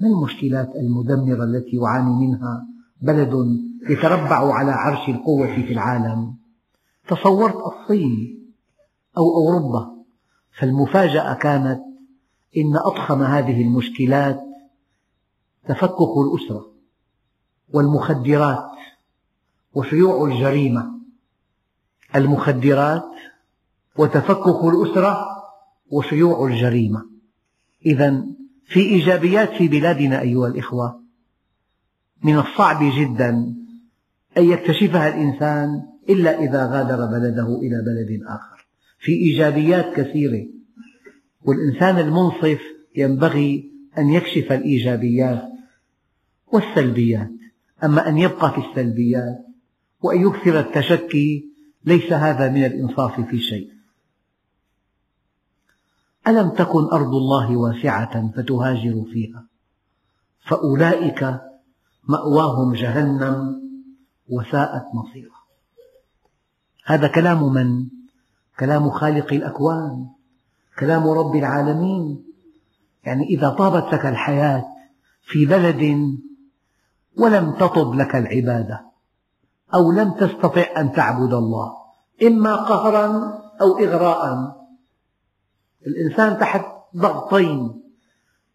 [0.00, 6.34] ما المشكلات المدمرة التي يعاني منها بلد يتربع على عرش القوة في العالم.
[7.08, 8.46] تصورت الصين
[9.18, 9.96] أو أوروبا
[10.58, 11.80] فالمفاجأة كانت
[12.56, 14.40] إن أضخم هذه المشكلات
[15.68, 16.72] تفكك الأسرة
[17.72, 18.70] والمخدرات
[19.74, 20.96] وشيوع الجريمة.
[22.16, 23.10] المخدرات
[23.98, 25.26] وتفكك الأسرة
[25.90, 27.06] وشيوع الجريمة.
[27.86, 28.26] إذا
[28.64, 31.05] في إيجابيات في بلادنا أيها الإخوة
[32.22, 33.54] من الصعب جدا
[34.38, 38.66] أن يكتشفها الإنسان إلا إذا غادر بلده إلى بلد آخر.
[38.98, 40.46] في إيجابيات كثيرة.
[41.42, 42.60] والإنسان المنصف
[42.96, 45.42] ينبغي أن يكشف الإيجابيات
[46.46, 47.30] والسلبيات.
[47.84, 49.46] أما أن يبقى في السلبيات
[50.02, 51.44] وأن يكثر التشكي
[51.84, 53.70] ليس هذا من الإنصاف في شيء.
[56.28, 59.46] ألم تكن أرض الله واسعة فتهاجروا فيها؟
[60.40, 61.40] فأولئك
[62.08, 63.62] مأواهم جهنم
[64.28, 65.36] وساءت مصيرا
[66.84, 67.86] هذا كلام من؟
[68.60, 70.06] كلام خالق الأكوان
[70.78, 72.24] كلام رب العالمين.
[73.04, 74.64] يعني إذا طابت لك الحياة
[75.22, 76.16] في بلد
[77.18, 78.80] ولم تطب لك العبادة
[79.74, 81.72] أو لم تستطع أن تعبد الله
[82.22, 83.06] إما قهرا
[83.60, 84.56] أو إغراء.
[85.86, 86.64] الإنسان تحت
[86.96, 87.82] ضغطين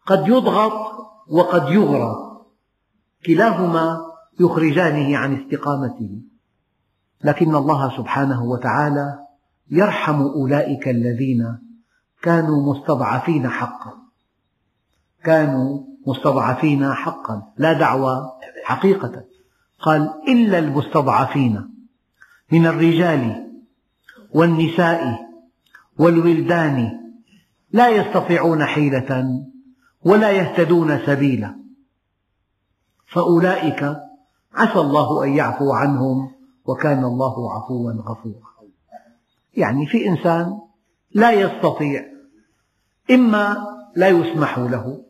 [0.06, 0.92] قد يضغط
[1.28, 2.31] وقد يغرى
[3.26, 3.98] كلاهما
[4.40, 6.20] يخرجانه عن استقامته.
[7.24, 9.18] لكن الله سبحانه وتعالى
[9.70, 11.58] يرحم أولئك الذين
[12.22, 13.92] كانوا مستضعفين حقا.
[15.24, 17.52] كانوا مستضعفين حقا.
[17.56, 18.32] لا دعوى
[18.64, 19.24] حقيقة.
[19.80, 21.68] قال إلا المستضعفين
[22.52, 23.50] من الرجال
[24.34, 25.18] والنساء
[25.98, 27.00] والولدان
[27.72, 29.42] لا يستطيعون حيلة
[30.04, 31.61] ولا يهتدون سبيلا.
[33.12, 33.96] فأولئك
[34.54, 36.30] عسى الله أن يعفو عنهم
[36.64, 38.52] وكان الله عفوا غفورا.
[39.54, 40.58] يعني في إنسان
[41.14, 42.04] لا يستطيع
[43.10, 45.04] إما لا يسمح له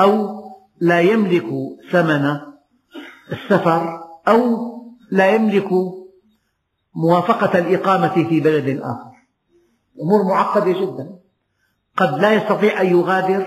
[0.00, 0.42] أو
[0.80, 1.46] لا يملك
[1.90, 2.40] ثمن
[3.32, 4.58] السفر أو
[5.10, 5.68] لا يملك
[6.94, 9.12] موافقة الإقامة في بلد آخر.
[10.02, 11.18] أمور معقدة جدا.
[11.96, 13.46] قد لا يستطيع أن يغادر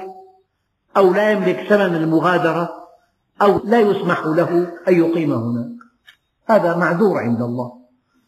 [0.97, 2.84] أو لا يملك ثمن المغادرة
[3.41, 5.75] أو لا يسمح له أن يقيم هناك.
[6.49, 7.71] هذا معذور عند الله.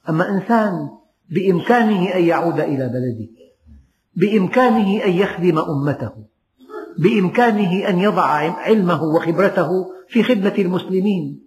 [0.10, 0.89] أما إنسان
[1.30, 3.28] بإمكانه أن يعود إلى بلده
[4.15, 6.12] بإمكانه أن يخدم أمته
[7.00, 9.70] بإمكانه أن يضع علمه وخبرته
[10.10, 11.43] في خدمة المسلمين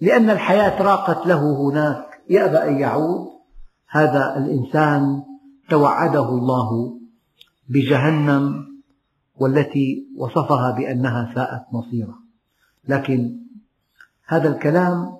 [0.00, 3.28] لأن الحياة راقت له هناك يأبى أن يعود
[3.88, 5.22] هذا الإنسان
[5.70, 6.98] توعده الله
[7.68, 8.66] بجهنم
[9.36, 12.14] والتي وصفها بأنها ساءت مصيرا
[12.88, 13.38] لكن
[14.26, 15.18] هذا الكلام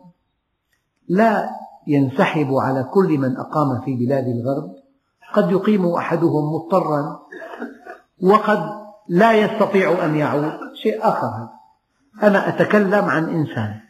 [1.08, 1.50] لا
[1.86, 4.74] ينسحب على كل من أقام في بلاد الغرب.
[5.32, 7.20] قد يقيم أحدهم مضطرا
[8.22, 8.70] وقد
[9.08, 10.52] لا يستطيع أن يعود.
[10.74, 11.48] شيء آخر.
[12.18, 13.80] هذا أنا أتكلم عن إنسان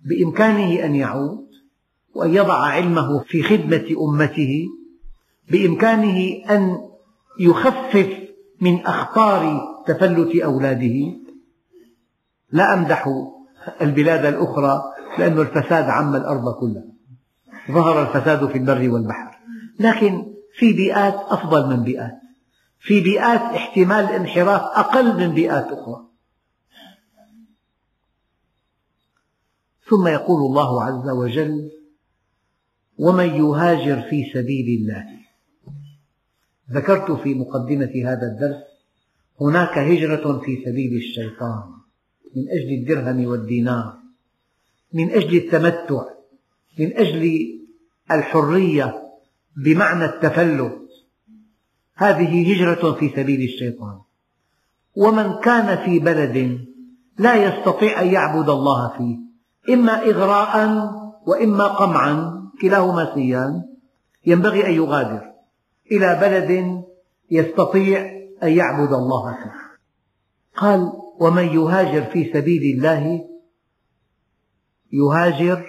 [0.00, 1.46] بإمكانه أن يعود
[2.14, 4.66] وأن يضع علمه في خدمة أمته
[5.50, 6.78] بإمكانه أن
[7.40, 8.08] يخفف
[8.60, 11.20] من أخطار تفلت أولاده.
[12.52, 13.08] لا أمدح
[13.80, 14.82] البلاد الأخرى
[15.18, 16.84] لأن الفساد عم الأرض كلها.
[17.70, 19.38] ظهر الفساد في البر والبحر.
[19.80, 22.20] لكن في بيئات أفضل من بيئات.
[22.78, 26.06] في بيئات احتمال الانحراف أقل من بيئات أخرى.
[29.90, 31.70] ثم يقول الله عز وجل
[32.98, 35.06] ومن يهاجر في سبيل الله.
[36.72, 38.62] ذكرت في مقدمة هذا الدرس
[39.40, 41.79] هناك هجرة في سبيل الشيطان.
[42.36, 44.00] من أجل الدرهم والدينار
[44.92, 46.04] من أجل التمتع
[46.78, 47.48] من أجل
[48.10, 49.02] الحرية
[49.56, 50.78] بمعنى التفلت.
[51.94, 53.98] هذه هجرة في سبيل الشيطان.
[54.96, 56.66] ومن كان في بلد
[57.18, 59.18] لا يستطيع أن يعبد الله فيه
[59.74, 60.90] إما إغراء
[61.26, 63.62] وإما قمعا كلاهما سيان
[64.26, 65.32] ينبغي أن يغادر
[65.92, 66.82] إلى بلد
[67.30, 68.00] يستطيع
[68.42, 69.52] أن يعبد الله فيه.
[70.56, 73.28] قال ومن يهاجر في سبيل الله
[74.92, 75.66] يهاجر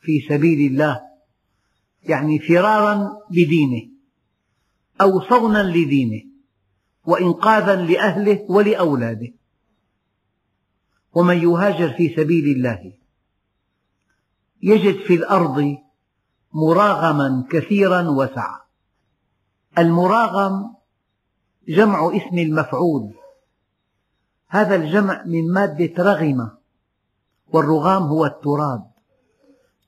[0.00, 1.00] في سبيل الله
[2.02, 3.90] يعني فرارا بدينه
[5.00, 6.22] أو صونا لدينه
[7.04, 9.32] وإنقاذا لأهله ولأولاده.
[11.14, 12.92] ومن يهاجر في سبيل الله
[14.62, 15.76] يجد في الأرض
[16.52, 18.68] مراغما كثيرا وسعة
[19.78, 20.74] المراغم
[21.68, 23.14] جمع اسم المفعول.
[24.48, 26.50] هذا الجمع من مادة رغم
[27.48, 28.90] والرغام هو التراب.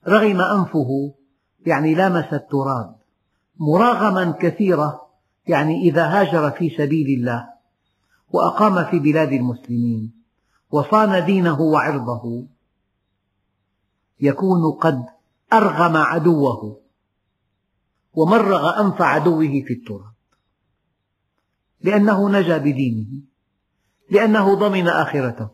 [0.07, 1.13] رغم أنفه
[1.65, 2.95] يعني لامس التراب.
[3.59, 5.01] مراغما كثيرة
[5.47, 7.49] يعني إذا هاجر في سبيل الله
[8.29, 10.13] وأقام في بلاد المسلمين
[10.71, 12.47] وصان دينه وعرضه
[14.19, 15.05] يكون قد
[15.53, 16.81] أرغم عدوه
[18.13, 20.13] ومرغ أنف عدوه في التراب.
[21.81, 23.30] لأنه نجا بدينه.
[24.11, 25.49] لأنه ضمن آخرته.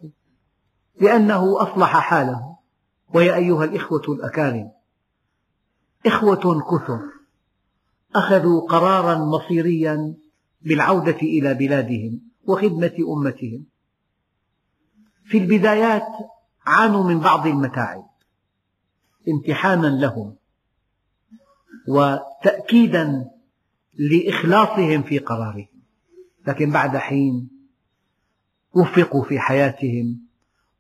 [1.02, 2.58] لأنه أصلح حاله.
[3.14, 4.72] ويا أيها الإخوة الأكارم
[6.06, 7.00] إخوة كثر
[8.16, 10.16] أخذوا قرارا مصيريا
[10.62, 13.66] بالعودة إلى بلادهم وخدمة أمتهم.
[15.26, 16.08] في البدايات
[16.66, 18.10] عانوا من بعض المتاعب
[19.30, 20.36] امتحانا لهم
[21.88, 23.26] وتأكيدا
[23.94, 25.68] لإخلاصهم في قرارهم.
[26.48, 27.57] لكن بعد حين
[28.78, 30.20] وفقوا في حياتهم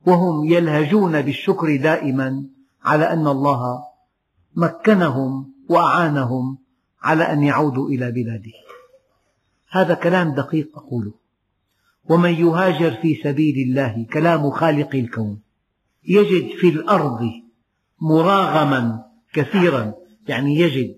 [0.06, 2.46] وهم يلهجون بالشكر دائما
[2.84, 3.84] على أن الله
[4.56, 6.58] مكنهم وأعانهم
[7.02, 8.52] على أن يعودوا إلى بلاده.
[9.70, 11.14] هذا كلام دقيق أقوله.
[12.10, 15.40] ومن يهاجر في سبيل الله كلام خالق الكون
[16.04, 17.32] يجد في الأرض
[18.02, 19.94] مراغما كثيرا
[20.28, 20.96] يعني يجد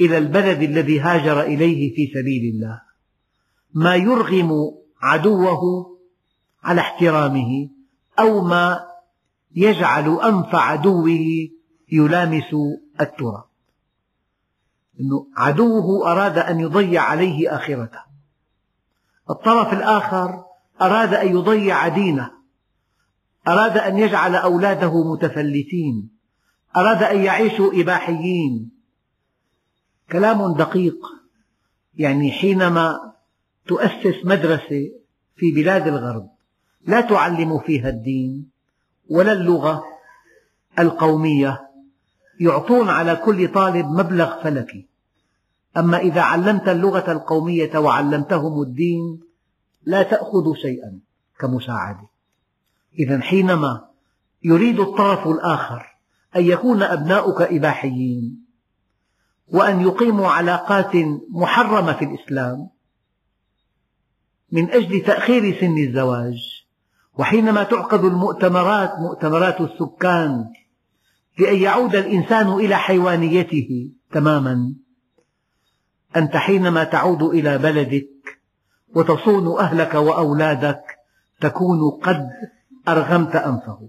[0.00, 2.80] إلى البلد الذي هاجر إليه في سبيل الله
[3.74, 4.50] ما يرغم
[5.00, 5.98] عدوه
[6.62, 7.68] على احترامه
[8.18, 8.88] أو ما
[9.54, 11.18] يجعل أنف عدوه
[11.92, 12.54] يلامس
[13.00, 13.44] التراب.
[15.00, 18.00] أنه عدوه أراد أن يضيع عليه آخرته.
[19.30, 20.44] الطرف الآخر
[20.82, 22.30] أراد أن يضيع دينه.
[23.48, 26.10] أراد أن يجعل أولاده متفلتين.
[26.76, 28.70] أراد أن يعيشوا إباحيين.
[30.12, 30.98] كلام دقيق.
[31.94, 33.07] يعني حينما
[33.68, 34.90] تؤسس مدرسة
[35.36, 36.28] في بلاد الغرب.
[36.86, 38.50] لا تعلم فيها الدين
[39.10, 39.84] ولا اللغة
[40.78, 41.68] القومية.
[42.40, 44.86] يعطون على كل طالب مبلغ فلكي.
[45.76, 49.20] أما إذا علمت اللغة القومية وعلمتهم الدين
[49.82, 50.98] لا تأخذ شيئا
[51.38, 52.08] كمساعدة.
[52.98, 53.84] إذا حينما
[54.44, 55.96] يريد الطرف الآخر
[56.36, 58.44] أن يكون أبناؤك إباحيين
[59.48, 60.92] وأن يقيموا علاقات
[61.30, 62.68] محرمة في الإسلام
[64.52, 66.64] من أجل تأخير سن الزواج.
[67.18, 70.44] وحينما تعقد المؤتمرات مؤتمرات السكان
[71.38, 74.74] لأن يعود الإنسان إلى حيوانيته تماما.
[76.16, 78.08] أنت حينما تعود إلى بلدك
[78.94, 80.82] وتصون أهلك وأولادك
[81.40, 82.28] تكون قد
[82.88, 83.88] أرغمت أنفه.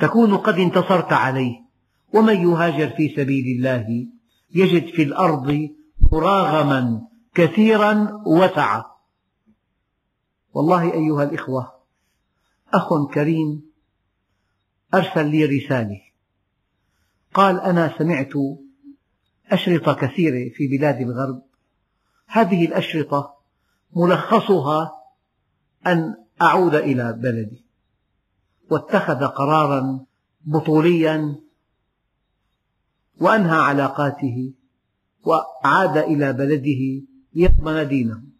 [0.00, 1.66] تكون قد انتصرت عليه.
[2.12, 4.06] ومن يهاجر في سبيل الله؟
[4.54, 5.68] يجد في الأرض
[6.12, 7.00] مراغما
[7.34, 8.95] كثيرا وسعة
[10.56, 11.72] والله أيها الإخوة
[12.74, 13.62] أخ كريم
[14.94, 16.00] أرسل لي رسالة.
[17.34, 18.32] قال أنا سمعت
[19.50, 21.42] أشرطة كثيرة في بلاد الغرب.
[22.26, 23.34] هذه الأشرطة
[23.96, 24.92] ملخصها
[25.86, 27.64] أن أعود إلى بلدي.
[28.70, 30.04] واتخذ قرارا
[30.44, 31.34] بطوليا
[33.20, 34.52] وأنهى علاقاته
[35.24, 38.35] وعاد إلى بلده ليضمن دينه.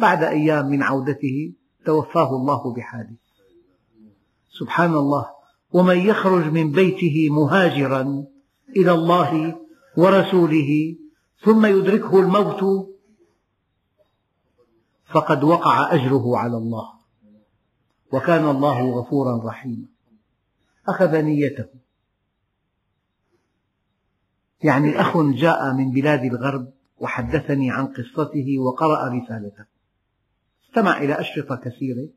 [0.00, 1.52] بعد أيام من عودته
[1.84, 3.26] توفاه الله بحادث
[4.58, 5.36] سبحان الله.
[5.72, 8.24] ومن يخرج من بيته مهاجرا
[8.76, 9.60] إلى الله
[9.96, 10.96] ورسوله
[11.44, 12.88] ثم يدركه الموت
[15.04, 16.92] فقد وقع أجره على الله.
[18.12, 19.86] وكان الله غفورا رحيما.
[20.88, 21.66] أخذ نيته.
[24.62, 29.75] يعني أخ جاء من بلاد الغرب وحدثني عن قصته وقرأ رسالته.
[30.76, 32.08] استمع إلى أشرطة كثيرة.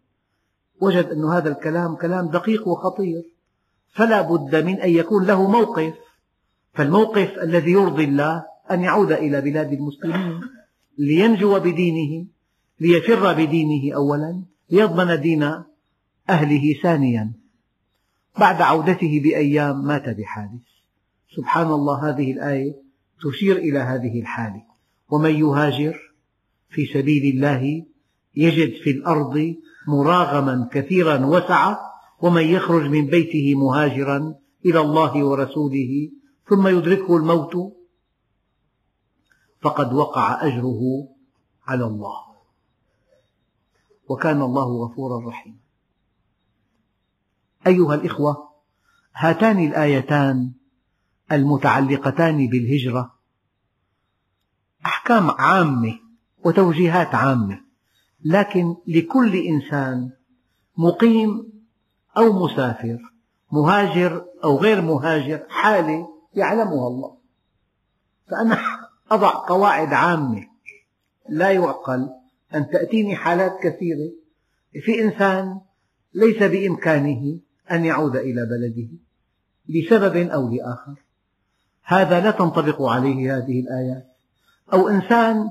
[0.82, 3.24] وجد أن هذا الكلام كلام دقيق وخطير.
[3.90, 5.94] فلا بد من أن يكون له موقف.
[6.74, 10.42] فالموقف الذي يرضي الله أن يعود إلى بلاد المسلمين
[10.98, 12.26] لينجو بدينه
[12.80, 15.44] ليفر بدينه أولا ليضمن دين
[16.30, 17.34] أهله ثانيا.
[18.40, 20.68] بعد عودته بأيام مات بحادث.
[21.36, 22.76] سبحان الله هذه الآية
[23.24, 24.64] تشير إلى هذه الحالة.
[25.10, 26.00] ومن يهاجر
[26.70, 27.89] في سبيل الله
[28.36, 29.56] يجد في الأرض
[29.88, 31.80] مراغما كثيرا وسعة
[32.22, 36.12] ومن يخرج من بيته مهاجرا إلى الله ورسوله
[36.50, 37.56] ثم يدركه الموت
[39.62, 41.08] فقد وقع أجره
[41.68, 42.30] على الله.
[44.10, 45.58] وكان الله غفورا رحيما.
[47.68, 48.50] أيها الإخوة
[49.16, 50.52] هاتان الآيتان
[51.32, 53.16] المتعلقتان بالهجرة
[54.86, 56.00] أحكام عامة
[56.46, 57.69] وتوجيهات عامة.
[58.26, 60.12] لكن لكل إنسان
[60.78, 61.50] مقيم
[62.18, 62.98] أو مسافر
[63.52, 67.18] مهاجر أو غير مهاجر حالة يعلمها الله.
[68.32, 68.58] فأنا
[69.12, 70.48] أضع قواعد عامة.
[71.30, 72.10] لا يعقل
[72.56, 74.12] أن تأتيني حالات كثيرة
[74.84, 75.62] في إنسان
[76.14, 77.40] ليس بإمكانه
[77.72, 78.90] أن يعود إلى بلده
[79.70, 80.96] لسبب أو لآخر.
[81.84, 84.08] هذا لا تنطبق عليه هذه الآيات.
[84.74, 85.50] أو إنسان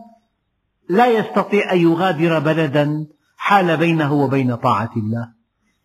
[0.89, 5.33] لا يستطيع أن يغادر بلدا حال بينه وبين طاعة الله.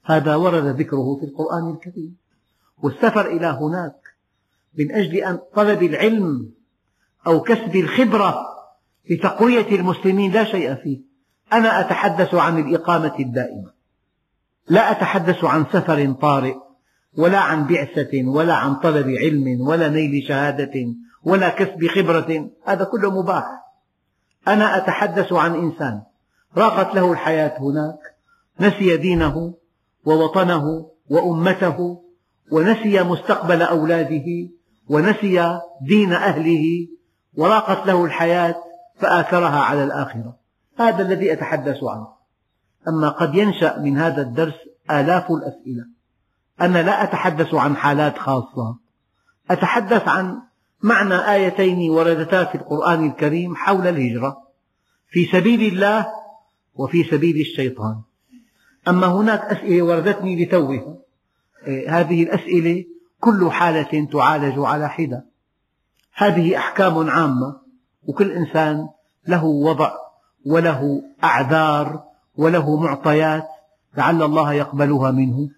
[0.06, 2.18] هذا ورد ذكره في القرآن الكريم.
[2.84, 3.96] والسفر إلى هناك
[4.80, 6.52] من أجل أن طلب العلم
[7.28, 8.36] أو كسب الخبرة
[9.10, 11.02] لتقوية المسلمين لا شيء فيه.
[11.54, 13.74] أنا أتحدث عن الإقامة الدائمة.
[14.68, 16.56] لا أتحدث عن سفر طارئ
[17.18, 20.74] ولا عن بعثة ولا عن طلب علم ولا نيل شهادة
[21.24, 22.50] ولا كسب خبرة.
[22.66, 23.63] هذا كله مباح.
[24.48, 26.02] أنا أتحدث عن إنسان.
[26.58, 28.00] راقت له الحياة هناك
[28.60, 29.54] نسي دينه
[30.06, 32.04] ووطنه وأمته
[32.52, 34.26] ونسي مستقبل أولاده
[34.90, 36.88] ونسي دين أهله
[37.38, 38.56] وراقت له الحياة
[39.00, 40.36] فآثرها على الآخرة.
[40.80, 42.08] هذا الذي أتحدث عنه.
[42.88, 44.54] أما قد ينشأ من هذا الدرس
[44.92, 45.86] آلاف الأسئلة.
[46.62, 48.78] أنا لا أتحدث عن حالات خاصة.
[49.52, 50.42] أتحدث عن
[50.84, 54.38] معنى آيتين وردتا في القرآن الكريم حول الهجرة
[55.10, 56.08] في سبيل الله
[56.76, 58.02] وفي سبيل الشيطان.
[58.88, 60.96] أما هناك أسئلة وردتني لتوها
[61.68, 62.86] إيه، هذه الأسئلة
[63.20, 65.26] كل حالة تعالج على حدة.
[66.16, 67.58] هذه أحكام عامة
[68.08, 68.88] وكل إنسان
[69.28, 69.92] له وضع
[70.46, 72.04] وله أعذار
[72.36, 73.48] وله معطيات
[73.98, 75.50] لعل الله يقبلها منه.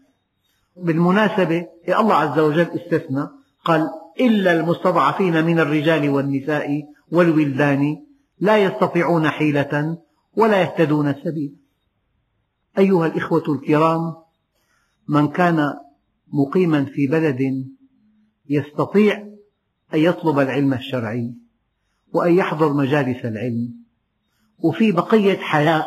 [0.77, 3.27] بالمناسبة الله عز وجل استثنى
[3.65, 7.97] قال إلا المستضعفين من الرجال والنساء والولدان
[8.39, 9.97] لا يستطيعون حيلة
[10.37, 11.55] ولا يهتدون سبيلا.
[12.77, 14.15] أيها الإخوة الكرام
[15.07, 15.73] من كان
[16.33, 17.65] مقيما في بلد
[18.49, 19.17] يستطيع
[19.93, 21.33] أن يطلب العلم الشرعي
[22.13, 23.73] وأن يحضر مجالس العلم
[24.59, 25.85] وفي بقية حياء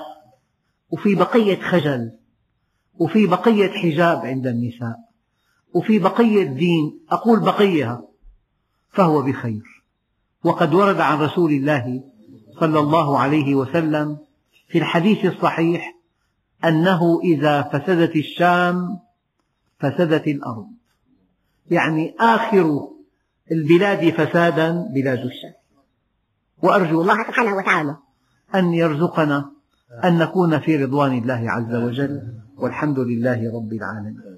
[0.91, 2.13] وفي بقية خجل
[2.95, 4.97] وفي بقية حجاب عند النساء
[5.75, 8.08] وفي بقية دين أقول بقية
[8.99, 9.85] فهو بخير.
[10.45, 12.05] وقد ورد عن رسول الله
[12.61, 14.19] صلى الله عليه وسلم
[14.69, 15.95] في الحديث الصحيح
[16.65, 18.99] أنه إذا فسدت الشام
[19.81, 20.67] فسدت الأرض.
[21.71, 22.89] يعني آخر
[23.53, 25.55] البلاد فسادا بلاد الشام.
[26.63, 27.97] وأرجو الله سبحانه وتعالى
[28.55, 29.51] أن يرزقنا
[30.05, 32.23] أن نكون في رضوان الله عز وجل.
[32.57, 34.38] والحمد لله رب العالمين.